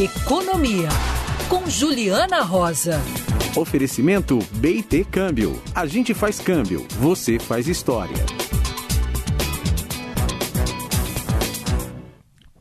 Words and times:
Economia, 0.00 0.88
com 1.48 1.68
Juliana 1.68 2.40
Rosa. 2.42 3.00
Oferecimento 3.56 4.38
BT 4.52 5.04
Câmbio. 5.10 5.60
A 5.74 5.86
gente 5.86 6.14
faz 6.14 6.38
câmbio, 6.38 6.86
você 7.00 7.36
faz 7.40 7.66
história. 7.66 8.14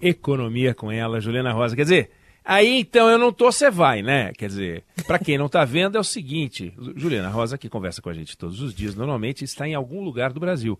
Economia 0.01 0.73
com 0.73 0.91
ela, 0.91 1.21
Juliana 1.21 1.53
Rosa. 1.53 1.75
Quer 1.75 1.83
dizer, 1.83 2.09
aí 2.43 2.79
então 2.79 3.07
eu 3.07 3.19
não 3.19 3.31
tô, 3.31 3.51
você 3.51 3.69
vai, 3.69 4.01
né? 4.01 4.31
Quer 4.33 4.47
dizer, 4.47 4.83
para 5.05 5.19
quem 5.19 5.37
não 5.37 5.47
tá 5.47 5.63
vendo 5.63 5.95
é 5.95 6.01
o 6.01 6.03
seguinte, 6.03 6.73
Juliana 6.95 7.29
Rosa, 7.29 7.55
que 7.55 7.69
conversa 7.69 8.01
com 8.01 8.09
a 8.09 8.13
gente 8.13 8.35
todos 8.35 8.59
os 8.63 8.73
dias, 8.73 8.95
normalmente 8.95 9.43
está 9.43 9.67
em 9.67 9.75
algum 9.75 10.03
lugar 10.03 10.33
do 10.33 10.39
Brasil. 10.39 10.79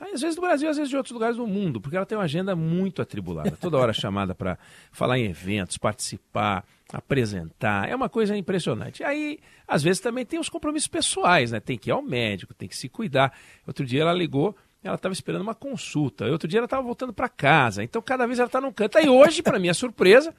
Às 0.00 0.20
vezes 0.20 0.36
do 0.36 0.42
Brasil, 0.42 0.68
às 0.68 0.76
vezes 0.76 0.90
de 0.90 0.96
outros 0.96 1.12
lugares 1.12 1.36
do 1.36 1.46
mundo, 1.46 1.80
porque 1.80 1.96
ela 1.96 2.04
tem 2.04 2.18
uma 2.18 2.24
agenda 2.24 2.54
muito 2.54 3.00
atribulada. 3.00 3.52
Toda 3.52 3.78
hora 3.78 3.92
chamada 3.94 4.34
para 4.34 4.58
falar 4.92 5.18
em 5.18 5.24
eventos, 5.24 5.78
participar, 5.78 6.64
apresentar. 6.92 7.88
É 7.88 7.96
uma 7.96 8.08
coisa 8.08 8.36
impressionante. 8.36 9.02
Aí, 9.02 9.38
às 9.66 9.82
vezes, 9.82 10.00
também 10.00 10.26
tem 10.26 10.38
os 10.38 10.50
compromissos 10.50 10.88
pessoais, 10.88 11.50
né? 11.50 11.60
Tem 11.60 11.78
que 11.78 11.88
ir 11.88 11.92
ao 11.92 12.02
médico, 12.02 12.52
tem 12.52 12.68
que 12.68 12.76
se 12.76 12.90
cuidar. 12.90 13.32
Outro 13.66 13.86
dia 13.86 14.02
ela 14.02 14.12
ligou, 14.12 14.54
ela 14.84 14.96
estava 14.96 15.14
esperando 15.14 15.40
uma 15.40 15.54
consulta. 15.54 16.26
Outro 16.26 16.46
dia 16.46 16.58
ela 16.58 16.66
estava 16.66 16.82
voltando 16.82 17.14
para 17.14 17.28
casa. 17.28 17.82
Então, 17.82 18.02
cada 18.02 18.26
vez 18.26 18.38
ela 18.38 18.48
está 18.48 18.60
num 18.60 18.72
canto. 18.72 18.98
Aí 18.98 19.08
hoje, 19.08 19.42
para 19.42 19.58
minha 19.58 19.74
surpresa, 19.74 20.34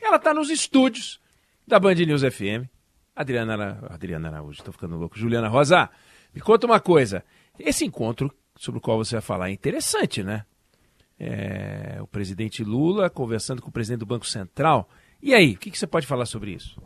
ela 0.00 0.16
está 0.16 0.32
nos 0.32 0.48
estúdios 0.48 1.20
da 1.66 1.78
Band 1.78 1.94
News 1.96 2.22
FM. 2.22 2.66
Adriana. 3.14 3.78
Adriana 3.90 4.28
Araújo, 4.28 4.58
estou 4.58 4.72
ficando 4.72 4.96
louco. 4.96 5.18
Juliana 5.18 5.48
Rosa, 5.48 5.90
me 6.34 6.40
conta 6.40 6.66
uma 6.66 6.80
coisa. 6.80 7.22
Esse 7.58 7.84
encontro 7.84 8.32
sobre 8.56 8.78
o 8.78 8.80
qual 8.80 8.98
você 8.98 9.16
vai 9.16 9.22
falar 9.22 9.48
é 9.48 9.52
interessante, 9.52 10.22
né? 10.22 10.44
É, 11.18 11.98
o 12.00 12.06
presidente 12.06 12.64
Lula 12.64 13.08
conversando 13.08 13.62
com 13.62 13.68
o 13.68 13.72
presidente 13.72 14.00
do 14.00 14.06
Banco 14.06 14.26
Central. 14.26 14.88
E 15.22 15.34
aí, 15.34 15.52
o 15.52 15.58
que, 15.58 15.70
que 15.70 15.78
você 15.78 15.86
pode 15.86 16.06
falar 16.06 16.26
sobre 16.26 16.52
isso? 16.52 16.80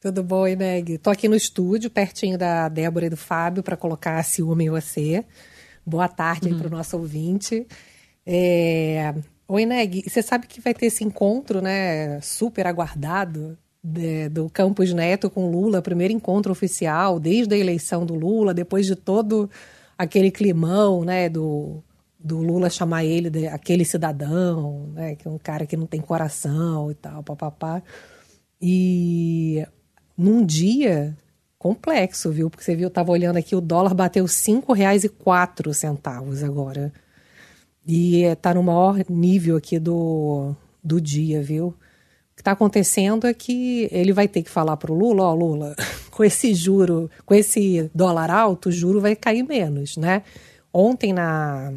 Tudo 0.00 0.22
bom, 0.22 0.46
Ineg? 0.46 0.94
Estou 0.94 1.12
aqui 1.12 1.28
no 1.28 1.36
estúdio, 1.36 1.90
pertinho 1.90 2.38
da 2.38 2.68
Débora 2.68 3.06
e 3.06 3.10
do 3.10 3.16
Fábio, 3.16 3.62
para 3.62 3.76
colocar 3.76 4.22
ciúme 4.24 4.66
em 4.66 4.70
você. 4.70 5.24
Boa 5.84 6.08
tarde 6.08 6.50
uhum. 6.50 6.58
para 6.58 6.68
o 6.68 6.70
nosso 6.70 6.96
ouvinte. 6.96 7.66
É... 8.24 9.14
Oi, 9.46 9.64
Neg, 9.64 10.02
você 10.06 10.22
sabe 10.22 10.46
que 10.46 10.60
vai 10.60 10.74
ter 10.74 10.86
esse 10.86 11.02
encontro, 11.02 11.62
né, 11.62 12.20
super 12.20 12.66
aguardado 12.66 13.56
de, 13.82 14.28
do 14.28 14.50
Campos 14.50 14.92
Neto 14.92 15.30
com 15.30 15.50
Lula, 15.50 15.80
primeiro 15.80 16.12
encontro 16.12 16.52
oficial 16.52 17.18
desde 17.18 17.54
a 17.54 17.58
eleição 17.58 18.04
do 18.04 18.14
Lula, 18.14 18.52
depois 18.52 18.86
de 18.86 18.94
todo 18.94 19.48
aquele 19.98 20.30
climão, 20.30 21.04
né, 21.04 21.28
do, 21.28 21.82
do 22.18 22.38
Lula 22.38 22.70
chamar 22.70 23.04
ele 23.04 23.28
de 23.28 23.48
aquele 23.48 23.84
cidadão, 23.84 24.88
né, 24.94 25.16
que 25.16 25.26
é 25.26 25.30
um 25.30 25.38
cara 25.38 25.66
que 25.66 25.76
não 25.76 25.86
tem 25.86 26.00
coração 26.00 26.90
e 26.90 26.94
tal, 26.94 27.22
papapá. 27.24 27.82
E 28.62 29.66
num 30.16 30.46
dia 30.46 31.16
complexo, 31.58 32.30
viu? 32.30 32.48
Porque 32.48 32.64
você 32.64 32.76
viu, 32.76 32.86
eu 32.86 32.90
tava 32.90 33.10
olhando 33.10 33.36
aqui, 33.36 33.56
o 33.56 33.60
dólar 33.60 33.92
bateu 33.94 34.24
R$ 34.24 34.30
5,04 34.30 36.44
agora. 36.44 36.92
E 37.86 38.22
está 38.22 38.54
no 38.54 38.62
maior 38.62 38.98
nível 39.08 39.56
aqui 39.56 39.78
do, 39.78 40.54
do 40.82 41.00
dia, 41.00 41.42
viu? 41.42 41.74
Que 42.38 42.42
está 42.42 42.52
acontecendo 42.52 43.26
é 43.26 43.34
que 43.34 43.88
ele 43.90 44.12
vai 44.12 44.28
ter 44.28 44.44
que 44.44 44.48
falar 44.48 44.76
para 44.76 44.92
o 44.92 44.94
Lula, 44.94 45.24
ó, 45.24 45.32
oh, 45.32 45.34
Lula, 45.34 45.74
com 46.08 46.22
esse 46.22 46.54
juro, 46.54 47.10
com 47.26 47.34
esse 47.34 47.90
dólar 47.92 48.30
alto, 48.30 48.68
o 48.68 48.72
juro 48.72 49.00
vai 49.00 49.16
cair 49.16 49.42
menos, 49.42 49.96
né? 49.96 50.22
Ontem 50.72 51.12
na 51.12 51.72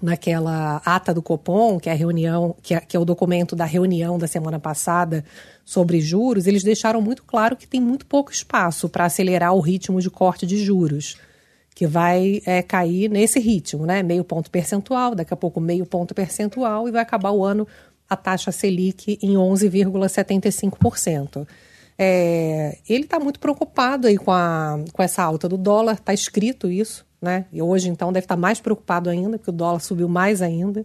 naquela 0.00 0.80
ata 0.84 1.12
do 1.12 1.20
Copom, 1.20 1.80
que 1.80 1.88
é 1.88 1.92
a 1.92 1.96
reunião, 1.96 2.54
que 2.62 2.74
é, 2.74 2.80
que 2.80 2.96
é 2.96 3.00
o 3.00 3.04
documento 3.04 3.56
da 3.56 3.64
reunião 3.64 4.16
da 4.16 4.28
semana 4.28 4.60
passada 4.60 5.24
sobre 5.64 6.00
juros, 6.00 6.46
eles 6.46 6.62
deixaram 6.62 7.02
muito 7.02 7.24
claro 7.24 7.56
que 7.56 7.66
tem 7.66 7.80
muito 7.80 8.06
pouco 8.06 8.30
espaço 8.30 8.88
para 8.88 9.06
acelerar 9.06 9.52
o 9.52 9.60
ritmo 9.60 10.00
de 10.00 10.08
corte 10.08 10.46
de 10.46 10.58
juros, 10.58 11.16
que 11.74 11.88
vai 11.88 12.40
é, 12.46 12.62
cair 12.62 13.10
nesse 13.10 13.40
ritmo, 13.40 13.84
né? 13.84 14.00
Meio 14.00 14.22
ponto 14.22 14.48
percentual, 14.48 15.12
daqui 15.12 15.34
a 15.34 15.36
pouco 15.36 15.60
meio 15.60 15.84
ponto 15.84 16.14
percentual 16.14 16.88
e 16.88 16.92
vai 16.92 17.02
acabar 17.02 17.32
o 17.32 17.44
ano 17.44 17.66
a 18.08 18.16
taxa 18.16 18.52
Selic 18.52 19.18
em 19.22 19.34
11,75%. 19.34 21.46
É, 21.98 22.78
ele 22.88 23.04
está 23.04 23.18
muito 23.18 23.40
preocupado 23.40 24.06
aí 24.06 24.18
com, 24.18 24.30
a, 24.30 24.78
com 24.92 25.02
essa 25.02 25.22
alta 25.22 25.48
do 25.48 25.56
dólar, 25.56 25.94
está 25.94 26.12
escrito 26.12 26.70
isso, 26.70 27.06
né? 27.20 27.46
E 27.52 27.62
hoje, 27.62 27.88
então, 27.88 28.12
deve 28.12 28.24
estar 28.24 28.36
tá 28.36 28.40
mais 28.40 28.60
preocupado 28.60 29.08
ainda, 29.08 29.38
porque 29.38 29.50
o 29.50 29.52
dólar 29.52 29.80
subiu 29.80 30.08
mais 30.08 30.42
ainda. 30.42 30.84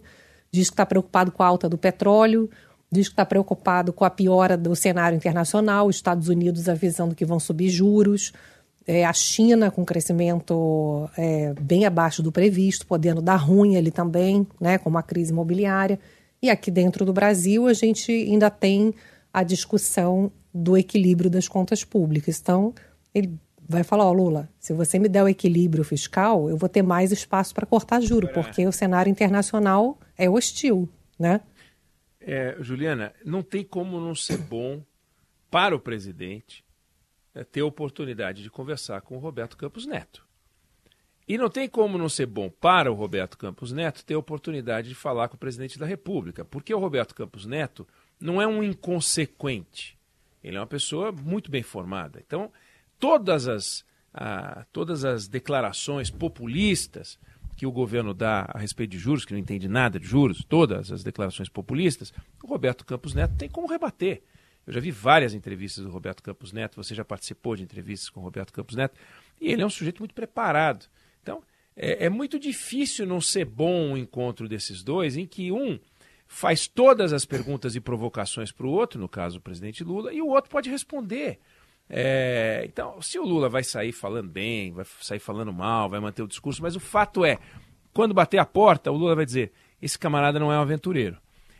Diz 0.50 0.68
que 0.68 0.74
está 0.74 0.86
preocupado 0.86 1.30
com 1.30 1.42
a 1.42 1.46
alta 1.46 1.68
do 1.68 1.76
petróleo, 1.76 2.48
diz 2.90 3.08
que 3.08 3.12
está 3.12 3.24
preocupado 3.24 3.92
com 3.92 4.04
a 4.04 4.10
piora 4.10 4.56
do 4.56 4.74
cenário 4.74 5.16
internacional, 5.16 5.86
os 5.86 5.96
Estados 5.96 6.28
Unidos 6.28 6.68
avisando 6.68 7.14
que 7.14 7.24
vão 7.24 7.40
subir 7.40 7.70
juros, 7.70 8.32
é, 8.86 9.04
a 9.04 9.12
China 9.12 9.70
com 9.70 9.84
crescimento 9.84 11.08
é, 11.16 11.54
bem 11.60 11.86
abaixo 11.86 12.22
do 12.22 12.32
previsto, 12.32 12.86
podendo 12.86 13.22
dar 13.22 13.36
ruim 13.36 13.76
ali 13.76 13.90
também, 13.90 14.46
né, 14.60 14.78
como 14.78 14.98
a 14.98 15.02
crise 15.02 15.32
imobiliária. 15.32 15.98
E 16.42 16.50
aqui 16.50 16.70
dentro 16.70 17.04
do 17.04 17.12
Brasil, 17.12 17.68
a 17.68 17.72
gente 17.72 18.10
ainda 18.10 18.50
tem 18.50 18.92
a 19.32 19.42
discussão 19.42 20.32
do 20.52 20.76
equilíbrio 20.76 21.30
das 21.30 21.46
contas 21.46 21.84
públicas. 21.84 22.40
Então, 22.40 22.74
ele 23.14 23.38
vai 23.68 23.84
falar: 23.84 24.04
Ó, 24.04 24.10
oh, 24.10 24.12
Lula, 24.12 24.48
se 24.58 24.72
você 24.72 24.98
me 24.98 25.08
der 25.08 25.22
o 25.22 25.28
equilíbrio 25.28 25.84
fiscal, 25.84 26.50
eu 26.50 26.56
vou 26.56 26.68
ter 26.68 26.82
mais 26.82 27.12
espaço 27.12 27.54
para 27.54 27.64
cortar 27.64 28.00
juro, 28.00 28.28
é. 28.28 28.32
porque 28.32 28.66
o 28.66 28.72
cenário 28.72 29.10
internacional 29.10 29.98
é 30.18 30.28
hostil, 30.28 30.88
né? 31.18 31.40
É, 32.20 32.56
Juliana, 32.60 33.12
não 33.24 33.42
tem 33.42 33.64
como 33.64 34.00
não 34.00 34.14
ser 34.14 34.38
bom 34.38 34.82
para 35.50 35.74
o 35.74 35.80
presidente 35.80 36.64
é, 37.34 37.44
ter 37.44 37.60
a 37.60 37.66
oportunidade 37.66 38.42
de 38.42 38.50
conversar 38.50 39.00
com 39.00 39.16
o 39.16 39.18
Roberto 39.18 39.56
Campos 39.56 39.86
Neto. 39.86 40.26
E 41.26 41.38
não 41.38 41.48
tem 41.48 41.68
como 41.68 41.96
não 41.96 42.08
ser 42.08 42.26
bom 42.26 42.50
para 42.50 42.90
o 42.90 42.94
Roberto 42.94 43.38
Campos 43.38 43.72
Neto 43.72 44.04
ter 44.04 44.14
a 44.14 44.18
oportunidade 44.18 44.88
de 44.88 44.94
falar 44.94 45.28
com 45.28 45.36
o 45.36 45.38
presidente 45.38 45.78
da 45.78 45.86
República, 45.86 46.44
porque 46.44 46.74
o 46.74 46.78
Roberto 46.78 47.14
Campos 47.14 47.46
Neto 47.46 47.86
não 48.20 48.40
é 48.40 48.46
um 48.46 48.62
inconsequente. 48.62 49.96
Ele 50.42 50.56
é 50.56 50.60
uma 50.60 50.66
pessoa 50.66 51.12
muito 51.12 51.50
bem 51.50 51.62
formada. 51.62 52.20
Então, 52.26 52.50
todas 52.98 53.46
as, 53.46 53.84
todas 54.72 55.04
as 55.04 55.28
declarações 55.28 56.10
populistas 56.10 57.18
que 57.56 57.66
o 57.66 57.72
governo 57.72 58.12
dá 58.12 58.50
a 58.52 58.58
respeito 58.58 58.90
de 58.90 58.98
juros, 58.98 59.24
que 59.24 59.32
não 59.32 59.38
entende 59.38 59.68
nada 59.68 60.00
de 60.00 60.06
juros, 60.06 60.44
todas 60.48 60.90
as 60.90 61.04
declarações 61.04 61.48
populistas, 61.48 62.12
o 62.42 62.46
Roberto 62.46 62.84
Campos 62.84 63.14
Neto 63.14 63.36
tem 63.36 63.48
como 63.48 63.68
rebater. 63.68 64.22
Eu 64.66 64.72
já 64.72 64.80
vi 64.80 64.90
várias 64.90 65.34
entrevistas 65.34 65.84
do 65.84 65.90
Roberto 65.90 66.22
Campos 66.22 66.52
Neto, 66.52 66.76
você 66.76 66.94
já 66.94 67.04
participou 67.04 67.54
de 67.54 67.62
entrevistas 67.62 68.08
com 68.08 68.20
o 68.20 68.22
Roberto 68.22 68.52
Campos 68.52 68.74
Neto, 68.74 68.98
e 69.40 69.50
ele 69.50 69.62
é 69.62 69.66
um 69.66 69.70
sujeito 69.70 70.00
muito 70.00 70.14
preparado. 70.14 70.86
É, 71.76 72.06
é 72.06 72.08
muito 72.08 72.38
difícil 72.38 73.06
não 73.06 73.20
ser 73.20 73.44
bom 73.44 73.92
o 73.92 73.98
encontro 73.98 74.48
desses 74.48 74.82
dois, 74.82 75.16
em 75.16 75.26
que 75.26 75.50
um 75.50 75.78
faz 76.26 76.66
todas 76.66 77.12
as 77.12 77.24
perguntas 77.24 77.76
e 77.76 77.80
provocações 77.80 78.50
para 78.50 78.66
o 78.66 78.70
outro, 78.70 78.98
no 78.98 79.08
caso 79.08 79.38
o 79.38 79.40
presidente 79.40 79.84
Lula, 79.84 80.12
e 80.12 80.22
o 80.22 80.28
outro 80.28 80.50
pode 80.50 80.70
responder. 80.70 81.38
É, 81.88 82.64
então, 82.66 83.02
se 83.02 83.18
o 83.18 83.24
Lula 83.24 83.50
vai 83.50 83.62
sair 83.62 83.92
falando 83.92 84.30
bem, 84.30 84.72
vai 84.72 84.86
sair 85.00 85.18
falando 85.18 85.52
mal, 85.52 85.90
vai 85.90 86.00
manter 86.00 86.22
o 86.22 86.28
discurso, 86.28 86.62
mas 86.62 86.74
o 86.74 86.80
fato 86.80 87.22
é, 87.22 87.38
quando 87.92 88.14
bater 88.14 88.38
a 88.38 88.46
porta, 88.46 88.90
o 88.90 88.96
Lula 88.96 89.14
vai 89.14 89.26
dizer: 89.26 89.52
esse 89.80 89.98
camarada 89.98 90.38
não 90.38 90.50
é 90.50 90.58
um 90.58 90.62
aventureiro. 90.62 91.18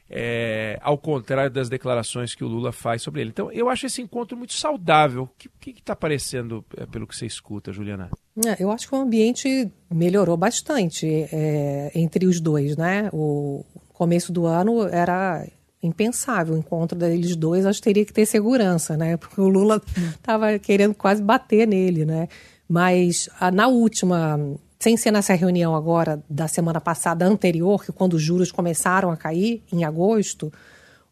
É, 0.09 0.79
ao 0.83 0.99
contrário 0.99 1.51
das 1.51 1.71
declarações 1.71 2.35
que 2.35 2.45
o 2.45 2.49
Lula 2.49 2.71
faz 2.71 3.01
sobre 3.01 3.23
ele. 3.23 3.31
Então, 3.31 3.51
eu 3.51 3.71
acho 3.71 3.87
esse 3.87 4.03
encontro 4.03 4.37
muito 4.37 4.53
saudável. 4.53 5.23
O 5.23 5.29
que 5.59 5.71
está 5.71 5.97
parecendo 5.97 6.65
é, 6.77 6.85
pelo 6.85 7.07
que 7.07 7.17
você 7.17 7.25
escuta, 7.25 7.73
Juliana? 7.73 8.11
É, 8.47 8.63
eu 8.63 8.71
acho 8.71 8.89
que 8.89 8.95
o 8.95 8.99
ambiente 8.99 9.71
melhorou 9.91 10.37
bastante 10.37 11.07
é, 11.33 11.91
entre 11.95 12.27
os 12.27 12.41
dois, 12.41 12.77
né? 12.77 13.11
O 13.13 13.65
começo 13.93 14.33
do 14.33 14.47
ano 14.47 14.87
era 14.89 15.47
impensável 15.83 16.55
o 16.55 16.59
encontro 16.59 16.97
deles 16.97 17.37
dois, 17.37 17.67
acho 17.67 17.81
que 17.81 17.85
teria 17.85 18.05
que 18.05 18.13
ter 18.13 18.25
segurança, 18.25 18.97
né? 18.97 19.17
Porque 19.17 19.41
o 19.41 19.49
Lula 19.49 19.83
estava 20.15 20.59
querendo 20.59 20.95
quase 20.95 21.23
bater 21.23 21.67
nele, 21.67 22.05
né? 22.05 22.29
Mas 22.69 23.29
a, 23.39 23.51
na 23.51 23.69
última 23.69 24.39
sem 24.83 24.97
ser 24.97 25.13
nessa 25.13 25.35
reunião 25.35 25.77
agora 25.77 26.21
da 26.29 26.49
semana 26.49 26.81
passada 26.81 27.25
anterior, 27.25 27.85
que 27.85 27.93
quando 27.93 28.15
os 28.15 28.23
juros 28.23 28.51
começaram 28.51 29.13
a 29.13 29.17
cair, 29.17 29.63
em 29.73 29.85
agosto, 29.85 30.53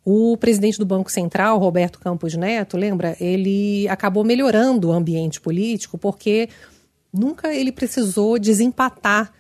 o 0.05 0.37
presidente 0.37 0.77
do 0.77 0.85
Banco 0.85 1.09
Central, 1.09 1.57
Roberto 1.57 2.01
Campos 2.01 2.35
Neto, 2.35 2.77
lembra? 2.77 3.17
Ele 3.21 3.87
acabou 3.89 4.25
melhorando 4.25 4.89
o 4.89 4.93
ambiente 4.93 5.41
político 5.41 5.97
porque 5.97 6.49
nunca 7.13 7.55
ele 7.55 7.73
precisou 7.73 8.39
desempatar 8.39 9.33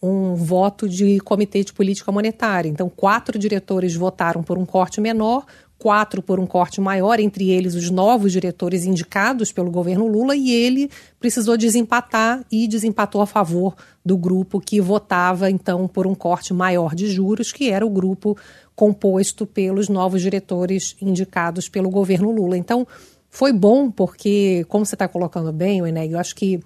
um 0.00 0.34
voto 0.34 0.88
de 0.88 1.18
comitê 1.20 1.64
de 1.64 1.72
política 1.72 2.12
monetária. 2.12 2.68
Então, 2.68 2.88
quatro 2.88 3.38
diretores 3.38 3.94
votaram 3.94 4.42
por 4.42 4.56
um 4.56 4.64
corte 4.64 5.00
menor, 5.00 5.44
quatro 5.76 6.22
por 6.22 6.38
um 6.38 6.46
corte 6.46 6.80
maior, 6.80 7.18
entre 7.18 7.50
eles 7.50 7.74
os 7.74 7.90
novos 7.90 8.32
diretores 8.32 8.84
indicados 8.84 9.50
pelo 9.52 9.70
governo 9.70 10.06
Lula, 10.06 10.36
e 10.36 10.52
ele 10.52 10.90
precisou 11.18 11.56
desempatar 11.56 12.44
e 12.50 12.68
desempatou 12.68 13.20
a 13.20 13.26
favor 13.26 13.74
do 14.04 14.16
grupo 14.16 14.60
que 14.60 14.80
votava, 14.80 15.50
então, 15.50 15.88
por 15.88 16.06
um 16.06 16.14
corte 16.14 16.54
maior 16.54 16.94
de 16.94 17.08
juros, 17.08 17.52
que 17.52 17.70
era 17.70 17.84
o 17.84 17.90
grupo 17.90 18.36
composto 18.74 19.46
pelos 19.46 19.88
novos 19.88 20.22
diretores 20.22 20.96
indicados 21.00 21.68
pelo 21.68 21.90
governo 21.90 22.30
Lula. 22.30 22.56
Então, 22.56 22.86
foi 23.28 23.52
bom, 23.52 23.90
porque, 23.90 24.64
como 24.68 24.86
você 24.86 24.94
está 24.94 25.08
colocando 25.08 25.52
bem, 25.52 25.80
Eneg, 25.80 26.12
eu 26.12 26.18
acho 26.18 26.34
que 26.34 26.60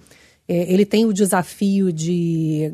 ele 0.47 0.85
tem 0.85 1.05
o 1.05 1.13
desafio 1.13 1.91
de 1.91 2.73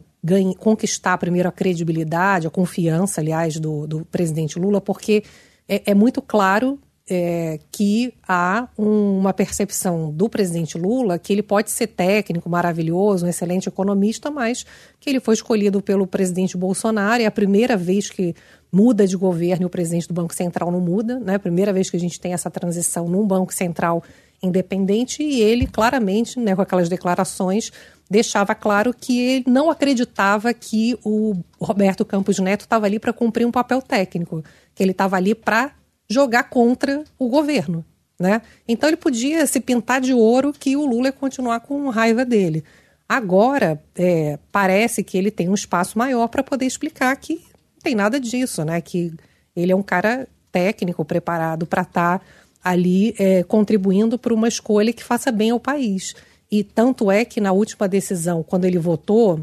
conquistar 0.58 1.18
primeiro 1.18 1.48
a 1.48 1.52
credibilidade, 1.52 2.48
a 2.48 2.50
confiança, 2.50 3.22
aliás, 3.22 3.60
do, 3.60 3.88
do 3.88 4.06
presidente 4.06 4.60
Lula, 4.60 4.82
porque 4.82 5.24
é, 5.68 5.92
é 5.92 5.94
muito 5.94 6.22
claro 6.22 6.80
é, 7.10 7.60
que 7.72 8.14
há 8.28 8.68
um, 8.78 9.18
uma 9.18 9.34
percepção 9.34 10.12
do 10.12 10.30
presidente 10.30 10.78
Lula 10.78 11.18
que 11.18 11.34
ele 11.34 11.42
pode 11.42 11.72
ser 11.72 11.88
técnico, 11.88 12.48
maravilhoso, 12.50 13.26
um 13.26 13.30
excelente 13.30 13.68
economista, 13.68 14.30
mas 14.30 14.66
que 15.00 15.10
ele 15.10 15.20
foi 15.20 15.34
escolhido 15.34 15.82
pelo 15.82 16.06
presidente 16.06 16.56
Bolsonaro. 16.56 17.24
É 17.24 17.26
a 17.26 17.32
primeira 17.32 17.76
vez 17.76 18.10
que 18.10 18.36
muda 18.72 19.08
de 19.08 19.18
governo 19.18 19.64
e 19.64 19.66
o 19.66 19.70
presidente 19.70 20.08
do 20.08 20.14
Banco 20.14 20.36
Central 20.36 20.72
não 20.72 20.80
muda, 20.80 21.20
né? 21.20 21.40
Primeira 21.40 21.74
vez 21.74 21.90
que 21.90 21.98
a 21.98 22.00
gente 22.00 22.20
tem 22.20 22.34
essa 22.34 22.52
transição 22.52 23.08
num 23.08 23.26
Banco 23.26 23.54
Central 23.54 24.04
independente 24.42 25.22
e 25.24 25.42
ele 25.42 25.68
claramente, 25.68 26.40
né, 26.40 26.56
com 26.56 26.62
aquelas 26.62 26.90
declarações, 26.90 27.72
deixava 28.10 28.56
claro 28.56 28.94
que 28.94 29.20
ele 29.20 29.46
não 29.48 29.70
acreditava 29.70 30.54
que 30.54 30.98
o 31.04 31.36
Roberto 31.60 32.04
Campos 32.04 32.40
Neto 32.40 32.62
estava 32.62 32.86
ali 32.86 33.00
para 33.00 33.14
cumprir 33.14 33.46
um 33.46 33.52
papel 33.52 33.82
técnico, 33.82 34.44
que 34.74 34.82
ele 34.82 34.92
estava 34.92 35.16
ali 35.16 35.36
para 35.36 35.72
jogar 36.10 36.44
contra 36.44 37.04
o 37.18 37.30
governo. 37.30 37.86
Né? 38.20 38.42
Então 38.68 38.90
ele 38.90 38.98
podia 38.98 39.46
se 39.46 39.62
pintar 39.62 40.02
de 40.02 40.14
ouro 40.14 40.52
que 40.52 40.76
o 40.76 40.86
Lula 40.86 41.08
ia 41.08 41.14
continuar 41.14 41.62
com 41.62 41.88
raiva 41.90 42.26
dele. 42.26 42.64
Agora, 43.08 43.82
é, 43.96 44.38
parece 44.52 45.04
que 45.04 45.18
ele 45.18 45.32
tem 45.32 45.48
um 45.48 45.54
espaço 45.54 45.98
maior 45.98 46.28
para 46.28 46.44
poder 46.44 46.66
explicar 46.66 47.16
que 47.16 47.36
não 47.36 47.82
tem 47.82 47.96
nada 47.96 48.20
disso, 48.20 48.66
né? 48.66 48.82
que 48.82 49.14
ele 49.56 49.72
é 49.72 49.76
um 49.76 49.84
cara 49.84 50.28
técnico, 50.52 51.06
preparado 51.06 51.66
para 51.66 51.84
estar 51.84 52.20
tá 52.20 52.26
ali 52.64 53.16
é, 53.18 53.44
contribuindo 53.44 54.18
para 54.18 54.34
uma 54.34 54.48
escolha 54.48 54.94
que 54.94 55.04
faça 55.04 55.32
bem 55.32 55.52
ao 55.52 55.60
país. 55.60 56.16
E 56.52 56.64
tanto 56.64 57.12
é 57.12 57.24
que 57.24 57.40
na 57.40 57.52
última 57.52 57.88
decisão, 57.88 58.44
quando 58.44 58.66
ele 58.66 58.80
votou, 58.80 59.40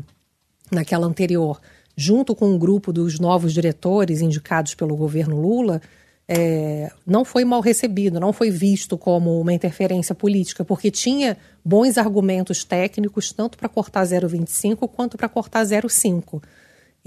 naquela 0.71 1.07
anterior, 1.07 1.61
junto 1.97 2.35
com 2.35 2.51
um 2.51 2.59
grupo 2.59 2.93
dos 2.93 3.19
novos 3.19 3.53
diretores 3.53 4.21
indicados 4.21 4.75
pelo 4.75 4.97
governo 4.97 5.41
Lula, 5.41 5.81
é, 6.29 6.91
não 7.07 7.25
foi 7.25 7.45
mal 7.45 7.61
recebido, 7.61 8.19
não 8.19 8.33
foi 8.33 8.51
visto 8.51 8.99
como 8.99 9.41
uma 9.41 9.53
interferência 9.53 10.15
política, 10.15 10.65
porque 10.65 10.91
tinha 10.91 11.37
bons 11.65 11.97
argumentos 11.97 12.65
técnicos, 12.65 13.33
tanto 13.33 13.57
para 13.57 13.69
cortar 13.69 14.05
0,25 14.05 14.89
quanto 14.89 15.17
para 15.17 15.29
cortar 15.29 15.65
0,5. 15.65 16.43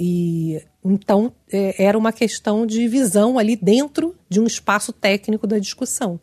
E 0.02 0.62
então 0.84 1.34
é, 1.52 1.84
era 1.84 1.98
uma 1.98 2.14
questão 2.14 2.66
de 2.66 2.88
visão 2.88 3.38
ali 3.38 3.58
dentro 3.58 4.16
de 4.30 4.40
um 4.40 4.46
espaço 4.46 4.94
técnico 4.94 5.46
da 5.46 5.60
discussão. 5.60 6.18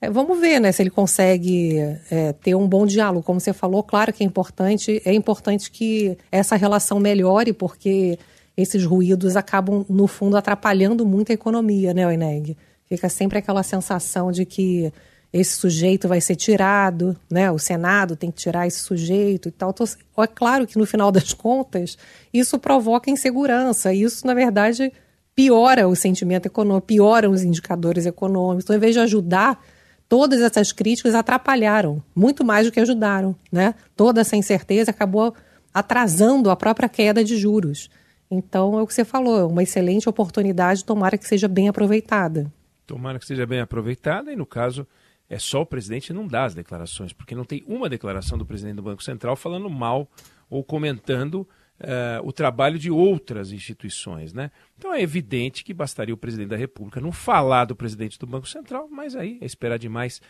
É, 0.00 0.08
vamos 0.08 0.38
ver 0.38 0.60
né, 0.60 0.70
se 0.70 0.80
ele 0.80 0.90
consegue 0.90 1.76
é, 2.08 2.32
ter 2.34 2.54
um 2.54 2.68
bom 2.68 2.86
diálogo. 2.86 3.24
Como 3.24 3.40
você 3.40 3.52
falou, 3.52 3.82
claro 3.82 4.12
que 4.12 4.22
é 4.22 4.26
importante, 4.26 5.02
é 5.04 5.12
importante 5.12 5.72
que 5.72 6.16
essa 6.30 6.54
relação 6.54 7.00
melhore, 7.00 7.52
porque 7.52 8.16
esses 8.56 8.84
ruídos 8.84 9.36
acabam, 9.36 9.84
no 9.88 10.06
fundo, 10.06 10.36
atrapalhando 10.36 11.04
muito 11.04 11.32
a 11.32 11.34
economia, 11.34 11.92
né, 11.92 12.06
Oineg? 12.06 12.56
Fica 12.84 13.08
sempre 13.08 13.38
aquela 13.38 13.64
sensação 13.64 14.30
de 14.30 14.46
que 14.46 14.92
esse 15.32 15.52
sujeito 15.52 16.08
vai 16.08 16.20
ser 16.20 16.34
tirado, 16.34 17.16
né? 17.30 17.50
O 17.50 17.58
Senado 17.58 18.16
tem 18.16 18.30
que 18.30 18.38
tirar 18.38 18.66
esse 18.66 18.80
sujeito 18.80 19.48
e 19.48 19.52
tal. 19.52 19.70
Então, 19.70 19.86
é 20.18 20.26
claro 20.26 20.66
que 20.66 20.76
no 20.76 20.84
final 20.84 21.12
das 21.12 21.32
contas 21.32 21.96
isso 22.32 22.58
provoca 22.58 23.10
insegurança. 23.10 23.92
Isso, 23.92 24.26
na 24.26 24.34
verdade, 24.34 24.92
piora 25.34 25.86
o 25.86 25.94
sentimento 25.94 26.46
econômico, 26.46 26.88
piora 26.88 27.30
os 27.30 27.42
indicadores 27.42 28.06
econômicos. 28.06 28.64
Então, 28.64 28.76
em 28.76 28.80
vez 28.80 28.94
de 28.94 29.00
ajudar 29.00 29.64
todas 30.08 30.40
essas 30.40 30.72
críticas 30.72 31.14
atrapalharam 31.14 32.02
muito 32.16 32.44
mais 32.44 32.66
do 32.66 32.72
que 32.72 32.80
ajudaram, 32.80 33.36
né? 33.52 33.74
Toda 33.94 34.22
essa 34.22 34.36
incerteza 34.36 34.90
acabou 34.90 35.32
atrasando 35.72 36.50
a 36.50 36.56
própria 36.56 36.88
queda 36.88 37.22
de 37.22 37.36
juros. 37.36 37.88
Então, 38.28 38.76
é 38.76 38.82
o 38.82 38.86
que 38.86 38.94
você 38.94 39.04
falou, 39.04 39.38
é 39.38 39.44
uma 39.44 39.62
excelente 39.62 40.08
oportunidade, 40.08 40.84
tomara 40.84 41.16
que 41.16 41.26
seja 41.26 41.46
bem 41.46 41.68
aproveitada. 41.68 42.52
Tomara 42.84 43.20
que 43.20 43.26
seja 43.26 43.46
bem 43.46 43.60
aproveitada 43.60 44.32
e, 44.32 44.36
no 44.36 44.44
caso, 44.44 44.84
é 45.30 45.38
só 45.38 45.62
o 45.62 45.66
presidente 45.66 46.12
não 46.12 46.26
dar 46.26 46.46
as 46.46 46.54
declarações, 46.54 47.12
porque 47.12 47.36
não 47.36 47.44
tem 47.44 47.62
uma 47.66 47.88
declaração 47.88 48.36
do 48.36 48.44
presidente 48.44 48.76
do 48.76 48.82
Banco 48.82 49.02
Central 49.02 49.36
falando 49.36 49.70
mal 49.70 50.10
ou 50.50 50.64
comentando 50.64 51.46
uh, 51.80 52.26
o 52.26 52.32
trabalho 52.32 52.80
de 52.80 52.90
outras 52.90 53.52
instituições. 53.52 54.34
Né? 54.34 54.50
Então 54.76 54.92
é 54.92 55.00
evidente 55.00 55.62
que 55.62 55.72
bastaria 55.72 56.12
o 56.12 56.18
presidente 56.18 56.48
da 56.48 56.56
República 56.56 57.00
não 57.00 57.12
falar 57.12 57.64
do 57.66 57.76
presidente 57.76 58.18
do 58.18 58.26
Banco 58.26 58.48
Central, 58.48 58.88
mas 58.90 59.14
aí 59.14 59.38
é 59.40 59.46
esperar 59.46 59.78
demais. 59.78 60.20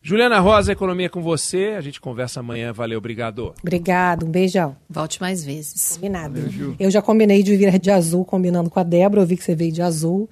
Juliana 0.00 0.38
Rosa, 0.38 0.70
Economia 0.70 1.08
com 1.08 1.22
você. 1.22 1.74
A 1.76 1.80
gente 1.80 1.98
conversa 1.98 2.38
amanhã. 2.38 2.72
Valeu, 2.74 2.98
obrigado. 2.98 3.54
Obrigado, 3.60 4.26
um 4.26 4.30
beijão. 4.30 4.76
Volte 4.88 5.18
mais 5.18 5.42
vezes. 5.42 5.96
Combinado. 5.96 6.40
Valeu, 6.42 6.76
eu 6.78 6.90
já 6.90 7.00
combinei 7.00 7.42
de 7.42 7.56
vir 7.56 7.78
de 7.78 7.90
azul, 7.90 8.22
combinando 8.22 8.68
com 8.68 8.78
a 8.78 8.82
Débora. 8.82 9.22
Eu 9.22 9.26
vi 9.26 9.36
que 9.36 9.42
você 9.42 9.54
veio 9.54 9.72
de 9.72 9.80
azul. 9.80 10.28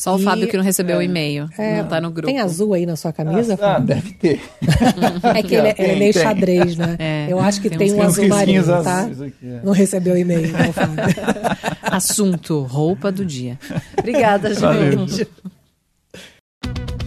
Só 0.00 0.16
e... 0.16 0.22
o 0.22 0.24
Fábio 0.24 0.48
que 0.48 0.56
não 0.56 0.64
recebeu 0.64 0.96
o 0.96 1.02
é, 1.02 1.04
e-mail. 1.04 1.46
É, 1.58 1.82
não 1.82 1.88
tá 1.88 2.00
no 2.00 2.10
grupo. 2.10 2.26
Tem 2.26 2.40
azul 2.40 2.72
aí 2.72 2.86
na 2.86 2.96
sua 2.96 3.12
camisa, 3.12 3.52
ah, 3.52 3.56
Fábio? 3.58 3.76
Ah, 3.76 3.80
deve 3.80 4.12
ter. 4.14 4.40
é 5.36 5.42
que 5.42 5.54
ele, 5.54 5.68
é, 5.68 5.74
ele 5.76 5.92
é 5.92 5.96
meio 5.96 6.14
tem. 6.14 6.22
xadrez, 6.22 6.76
né? 6.78 6.96
É, 6.98 7.26
Eu 7.28 7.38
acho 7.38 7.60
que 7.60 7.68
tem, 7.68 7.76
tem 7.76 7.92
um 7.92 8.00
azul 8.00 8.26
marinho, 8.26 8.64
tá? 8.64 9.02
Aqui, 9.02 9.34
é. 9.44 9.60
Não 9.62 9.74
recebeu 9.74 10.14
o 10.14 10.16
e-mail, 10.16 10.46
então, 10.46 10.72
Fábio. 10.72 11.04
Assunto, 11.82 12.62
roupa 12.62 13.12
do 13.12 13.26
dia. 13.26 13.58
Obrigada, 13.98 14.54
gente. 14.54 15.28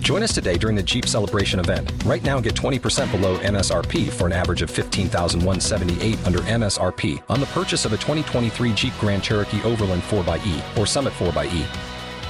Join 0.01 0.21
us 0.21 0.31
today 0.31 0.59
during 0.59 0.75
the 0.75 0.83
Jeep 0.83 1.07
Celebration 1.07 1.59
event. 1.59 1.91
Right 2.05 2.23
now, 2.23 2.39
get 2.39 2.53
20% 2.53 3.09
below 3.09 3.39
MSRP 3.39 4.11
for 4.11 4.27
an 4.27 4.33
average 4.33 4.61
of 4.61 4.69
15178 4.69 6.27
under 6.27 6.41
MSRP 6.41 7.23
on 7.27 7.39
the 7.39 7.47
purchase 7.47 7.85
of 7.85 7.93
a 7.93 7.97
2023 7.97 8.73
Jeep 8.73 8.93
Grand 8.99 9.23
Cherokee 9.23 9.63
Overland 9.63 10.03
4xE 10.03 10.77
or 10.77 10.85
Summit 10.85 11.13
4xE. 11.13 11.92